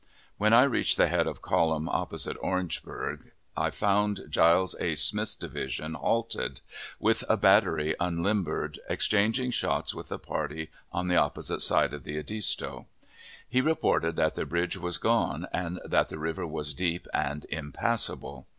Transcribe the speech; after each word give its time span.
When 0.39 0.51
I 0.51 0.63
reached 0.63 0.97
the 0.97 1.09
head 1.09 1.27
of 1.27 1.43
column 1.43 1.87
opposite 1.87 2.35
Orangeburg, 2.41 3.33
I 3.55 3.69
found 3.69 4.25
Giles 4.31 4.73
A. 4.79 4.95
Smith's 4.95 5.35
division 5.35 5.93
halted, 5.93 6.61
with 6.99 7.23
a 7.29 7.37
battery 7.37 7.95
unlimbered, 7.99 8.79
exchanging 8.89 9.51
shots 9.51 9.93
with 9.93 10.11
a 10.11 10.17
party 10.17 10.71
on 10.91 11.05
the 11.05 11.17
opposite 11.17 11.61
side 11.61 11.93
of 11.93 12.03
the 12.03 12.17
Edisto. 12.17 12.87
He 13.47 13.61
reported 13.61 14.15
that 14.15 14.33
the 14.33 14.47
bridge 14.47 14.75
was 14.75 14.97
gone, 14.97 15.45
and 15.53 15.79
that 15.85 16.09
the 16.09 16.17
river 16.17 16.47
was 16.47 16.73
deep 16.73 17.07
and 17.13 17.45
impassable. 17.51 18.47